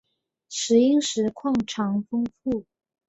[0.49, 2.65] 石英石矿藏丰富。